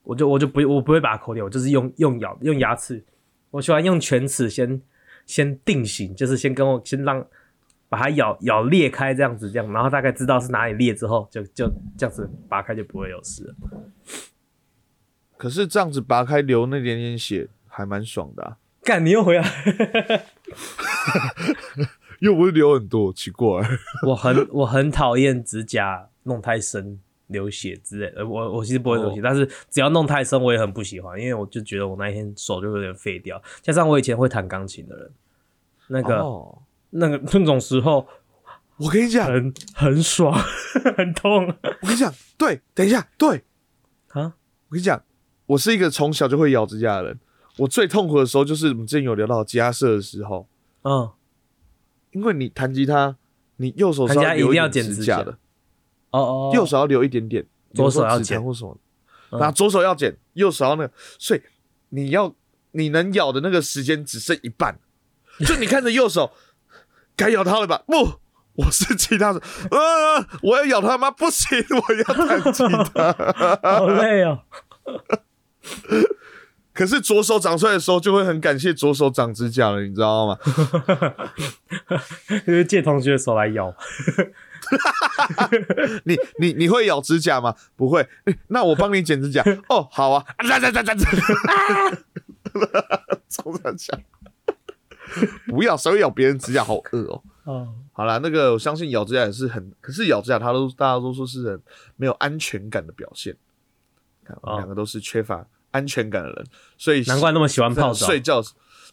[0.01, 3.05] 我就我就不我不会把它抠掉，我就是用用咬用牙齿。
[3.51, 4.81] 我喜欢用犬齿先
[5.27, 7.23] 先定型，就是先跟我先让
[7.87, 13.55] 把它咬咬裂开这样子，这样，然后大概知道是哪里裂之后，就就这样子拔开就不会有事了。
[15.37, 18.57] 可是这样子拔开流那点点血，还蛮爽的啊。
[18.83, 19.43] 干，你又回来。
[22.19, 23.47] 又不是流很多，奇怪。
[24.05, 29.21] 我很我很讨厌指甲弄太深流血之类的，我我其实不会流血，哦。
[29.23, 35.11] 但是只要弄太深我也很不喜欢，因为我就觉得我那一天手就有点废掉，加上我以前会弹钢琴的人，
[35.87, 38.07] 那个、哦，那个 那种时候
[38.77, 40.31] 我跟你讲，很很爽，
[40.97, 41.47] 很痛。
[41.47, 43.43] 我跟你讲，对，等一下，对。
[44.09, 44.33] 啊，
[44.67, 45.01] 我跟你讲，
[45.47, 47.19] 我是一个从小就会咬指甲的人。
[47.57, 50.47] 我最痛苦的时候就是我们之前有聊到吉他社的时候，
[50.83, 51.09] 嗯，
[52.11, 53.15] 因为你弹吉他，
[53.57, 55.23] 你右手是一定要点剪指甲。
[55.23, 55.37] 的，
[56.11, 58.37] 哦哦，右手要留一点点，左手要剪。
[58.37, 58.77] 弹或什么，
[59.31, 59.39] 嗯。
[59.39, 61.41] 然后左手要剪，右手要那个，所以
[61.89, 62.33] 你要
[62.71, 64.79] 你能咬的那个时间只剩一半，
[65.45, 66.31] 就你看着右手
[67.15, 67.83] 该咬它了吧？
[67.85, 68.19] 不，
[68.53, 69.39] 我是吉他手，
[69.71, 71.11] 呃， 我要咬它吗？
[71.11, 73.59] 不行，我要弹吉他。
[73.77, 74.43] 好累哦，
[76.73, 80.37] 可是左手长出来的时候，就会很感谢左手长指甲了，你知道吗？
[82.45, 83.75] 就是借同学的手来咬，
[86.05, 87.55] 你你你会咬指甲吗？
[87.75, 89.43] 不会，欸那我帮你剪指甲。
[89.69, 91.05] 哦，好啊，啊，这这这这，
[93.29, 93.99] 冲上墙，
[95.47, 96.63] 不要，谁会咬别人指甲？
[96.63, 97.23] 好饿哦。
[97.43, 101.61] 哦，好啦，那个我相信咬指甲也是很，可是咬指甲他都大家都说是很
[101.97, 103.35] 没有安全感的表现。
[104.23, 106.45] 看我们哦两个都是缺乏安全感的人，
[106.77, 108.05] 所以难怪那么喜欢泡澡。
[108.05, 108.41] 睡觉，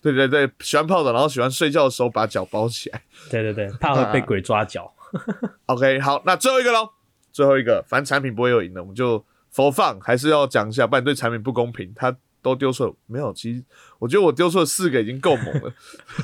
[0.01, 3.03] 对对对，喜欢泡澡，然后喜欢睡觉的时候把脚包起来。
[3.31, 4.93] 对对对，怕会被鬼抓脚。
[5.67, 6.91] OK，好，那最后一个喽，
[7.33, 11.93] 最后一个，反正产品不会有赢的，我们就佛放，还是要讲一下，不然对产品不公平。
[11.95, 13.64] 他都丢错了，没有，其实
[13.99, 15.73] 我觉得我丢错了四个已经够猛了，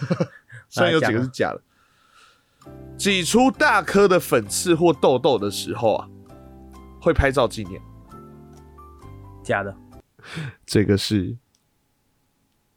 [0.71, 1.61] 虽然有几个是假的。
[2.97, 6.09] 挤出大颗的粉刺或痘痘的时候啊，
[7.01, 7.79] 会拍照纪念，
[9.43, 9.77] 假的
[10.65, 11.37] 这个是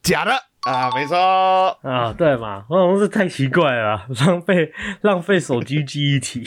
[0.01, 0.31] 假的
[0.61, 1.15] 啊，没错。
[1.17, 2.65] 啊，对嘛？
[2.69, 6.43] 我好像是太奇怪了啊，浪费浪费手机记忆体。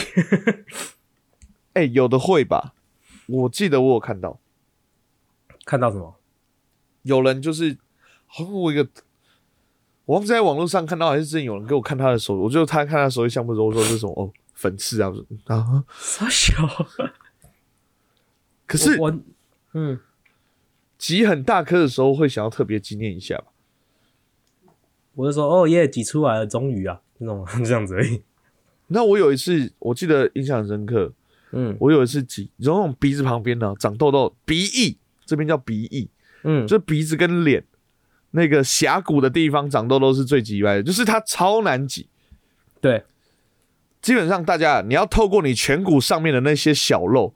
[1.75, 2.75] 哎、有的会吧？
[3.27, 4.41] 我记得我有看到。
[5.65, 6.17] 看到什么？
[7.03, 7.79] 有人就是，
[8.27, 8.87] 好像我一个，
[10.05, 16.53] 我忘记在网络上看到，还是之前有人给我看他的手，我就他看他手机相簿的时候，我说这是什么哦粉刺啊，我说啊，傻小。
[18.67, 19.19] 可是我我
[19.73, 19.99] 嗯，
[21.01, 23.47] 挤很大颗的时候会想要特别纪念一下吧？
[25.15, 28.23] 我就说哦耶，挤出来了，终于啊，那种 这样子而已。
[28.89, 31.11] 那我有一次我记得印象很深刻，
[31.53, 36.11] 嗯我有一次挤，然后那种鼻子旁边呢长痘痘，鼻翼这边叫鼻翼，
[36.45, 37.65] 嗯，就鼻子跟脸
[38.33, 42.09] 那个峡谷的地方长痘痘是最挤歪的，就是它超难挤。
[42.81, 43.05] 对，
[44.03, 47.35] 基本上大家你要透过你颧骨上面的那些小肉，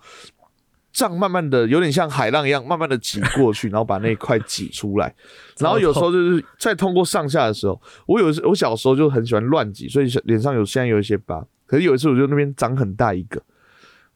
[0.95, 5.13] 这样慢慢的有点像海浪一样，慢慢的挤过去，然后把那一块挤出来。
[5.59, 11.45] 然后有时候就是再通过上下的时候，我有一次我小时候就很喜欢乱挤，所以脸上有现在有一些疤。
[11.67, 13.43] 可是有一次我就那边长很大一个，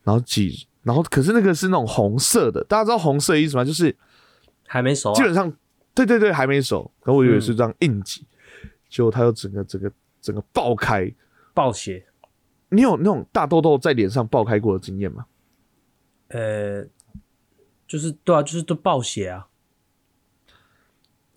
[0.04, 3.64] 然后挤，然后可是那个是那种红色的，大家知道红色的意思吗？
[3.64, 3.94] 就是
[4.66, 5.14] 还没熟、啊。
[5.14, 5.52] 基本上
[5.94, 8.24] 对对对还没熟，然后我以为是这样硬挤，
[8.88, 11.12] 结果它又整个整个整个爆开。
[11.52, 12.06] 爆血，
[12.68, 15.26] 你有那种大痘痘在脸上爆开过的经验吗？
[16.28, 16.84] 呃，
[17.86, 19.46] 就是对啊，就是都暴血啊。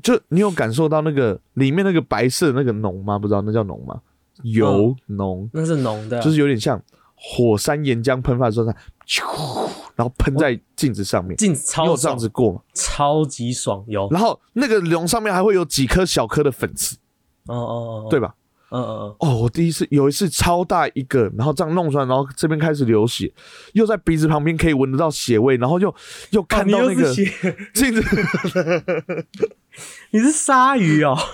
[0.02, 3.20] 就你有感受到那个里面那个白色的那个脓吗？
[3.20, 4.02] 不知道那叫脓吗？
[4.44, 6.82] 油脓、那是浓的啊，就是有点像
[7.14, 8.76] 火山岩浆喷发的时候，它
[9.06, 11.38] 咻，然后喷在镜子上面。
[11.38, 12.62] 镜子超你有这样，子过吗？
[12.74, 14.10] 超级爽，有。
[14.10, 16.98] 然后那个脓上面还会有几颗小颗的粉刺，
[17.46, 18.34] 哦哦哦，对吧？
[18.72, 23.32] 嗯嗯嗯，哦，我第一次有一次超大一个，然后这样弄出来，然后这边开始流血，
[23.74, 25.94] 又在鼻子旁边可以闻得到血味，然后又
[26.32, 27.26] 又看到那个镜
[27.94, 29.26] 子，
[30.12, 31.18] 你是鲨鱼哦？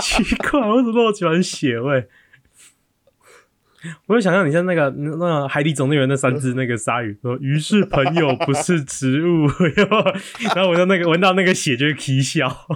[0.00, 2.06] 奇怪，为什么那么喜欢血味？
[4.06, 9.46] 我就想象你像那个那个《海底总动员》那三只那个鲨鱼，说“鱼是朋友，不是植物”，
[10.54, 12.66] 然后闻到那个闻到那个血就会啼笑。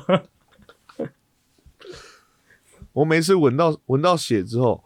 [2.93, 4.83] 我每次闻到闻到血之后，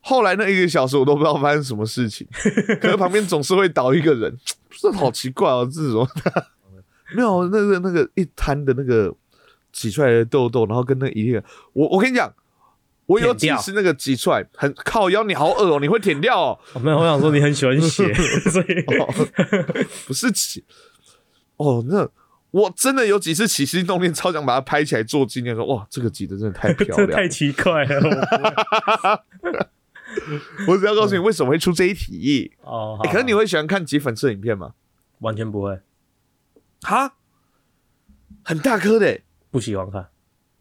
[0.00, 2.26] 后来那一个小时我都不知道发生什么事情，
[2.80, 4.36] 可是旁边总是会倒一个人，
[4.70, 6.06] 这好奇怪哦，这种
[7.14, 9.14] 没有那个那个一滩的那个
[9.72, 12.32] 挤出来的痘痘，然后跟那一个我我跟你讲，
[13.06, 18.12] 我有几次那个挤出来很靠腰，你好恶哦，你会舔掉哦，我没有，我想说你很喜欢血，
[18.50, 18.84] 所以
[20.06, 20.64] 不是挤
[21.56, 22.08] 哦，那
[22.56, 29.20] 我真的有几次起心动念，超想把它拍起来做纪念，说哇，这个挤的真的太漂亮 太奇怪了。
[30.66, 32.52] 我 我只要告诉你为什么会出这一题。
[32.62, 34.72] 哦，欸可能你会喜欢看挤粉刺的影片吗？
[35.18, 35.80] 完全不会，
[36.80, 37.16] 哈，
[38.42, 40.08] 很大颗的欸，不喜欢看，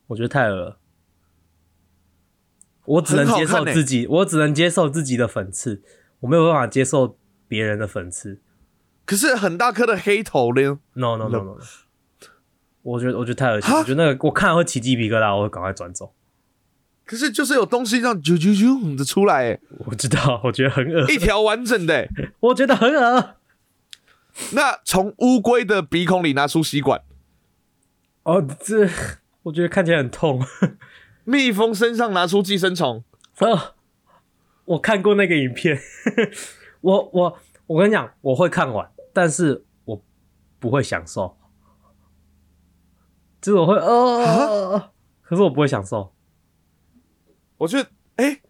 [0.08, 0.80] 我觉得太恶了。
[2.84, 5.82] 我只能接受自己，我只能接受自己的粉刺，
[6.20, 8.42] 我没有办法接受别人的粉刺。
[9.06, 11.58] 可是很大颗的黑头呢？No no no no，, no
[12.86, 16.14] 我觉得我觉得太恶心，哈我觉得那个我看了会起鸡皮疙瘩，我会赶快转走。
[17.04, 22.10] 可是就是有东西让啾啾啾的出来欸，我知道，我觉得很恶，一条完整的欸。
[22.42, 23.36] 我觉得很恶。
[24.52, 27.02] 那从乌龟的鼻孔里拿出吸管，
[28.24, 28.88] 哦，这
[29.44, 30.40] 我觉得看起来很痛。
[31.26, 33.04] 蜜蜂身上拿出寄生虫，
[33.38, 33.74] 啊，
[34.66, 35.80] 我看过那个影片，
[36.82, 40.04] 我我我跟你讲，我会看完，但是我
[40.60, 41.36] 不会享受，
[43.46, 44.92] 就是我会呃，
[45.22, 46.12] 可是我不会享受。
[47.58, 48.42] 我觉得哎。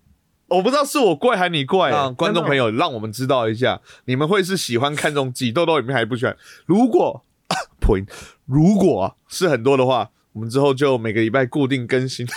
[0.47, 6.37] 我不知道是我怪还是你怪、让观众朋友让我们知道一下，你们会是喜欢看这种挤痘痘影片，还是不喜欢？
[6.67, 7.25] 如果
[7.81, 8.07] point
[8.45, 12.27] 如果、啊、是很多的话，我们之后就每个礼拜固定更新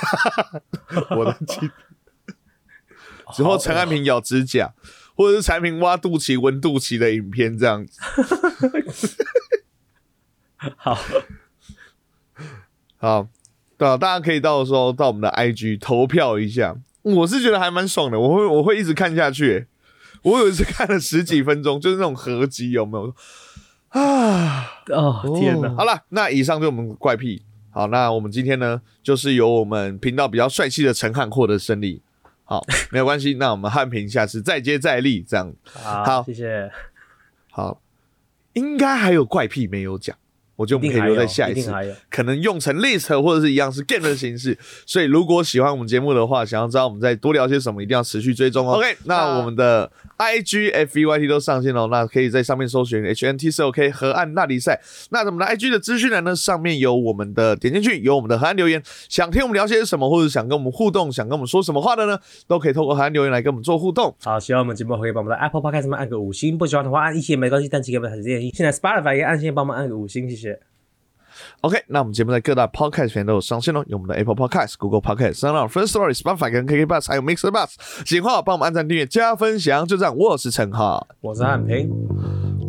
[1.14, 1.70] 我的挤
[3.36, 4.72] 之后陈安平咬指甲，
[5.14, 8.00] 或者是产品挖肚脐、闻肚脐的影片这样子。
[10.78, 10.98] 好，
[12.98, 13.26] 好，
[13.76, 19.66] 对啊，大家可以到时候到我们的 IG 投票一下，我是觉得还蛮爽的，我会我会一直看下去。
[20.22, 23.14] 我有一次看了十几分钟，就是那种合集，有没有？
[23.90, 25.72] 啊，哦天哪！
[25.76, 27.42] 好了，那以上就是我们怪癖。
[27.70, 32.02] 好，那我们今天呢，就是由我们频道比较帅气的陈汉获得胜利。
[32.42, 35.54] 好，没有关系，那我们汉平下次再接再厉，这样。
[35.72, 36.68] 好，谢谢。
[37.52, 37.80] 好，
[38.54, 40.16] 应该还有怪癖没有讲。
[40.58, 41.72] 我觉得我们可以留在下一次，
[42.10, 44.58] 可能用成 list 或者是一样是 game 的形式。
[44.84, 48.72] 所以如果喜欢我们节目的话，想要知道我们在多聊些什么，一定要持续追踪哦。
[48.72, 49.88] OK，那我们的
[50.18, 54.80] IG、FVYT 都上线了，那可以在上面搜寻 HNTCOK 河岸那里赛。
[55.10, 58.82] 那我们的 IG 的资讯栏呢，上面有我们的点进去，有我们的河岸留言。
[59.08, 64.12] 想听我们聊些什么，或者想跟我们互动，想跟我们说什么话的呢，都可以透过河岸留言来跟我们做互动。
[64.24, 68.50] 好，喜欢我们节目可以帮我们的 Apple Podcast 上面按个五星，不喜欢的话按一星也没关系，但请给我们很建议。
[68.52, 70.47] 现在 Spotify 也按键帮忙按个五星，谢谢。
[71.62, 77.70] OK，那我们节目在各大 Podcast 平台都有上线哦，有我们的 Apple Podcast、Google Podcast、s o u n First Story、Spotify 跟 KK Bus，还有 Mixer Bus。
[78.06, 80.16] 喜欢帮我们按赞、订阅、加分享，就这样。
[80.16, 81.90] 我是陈浩，我是汉平，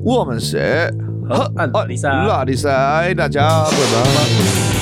[0.04, 0.94] 我们是
[1.30, 4.79] 和安丽莎，拉力赛，大家拜拜。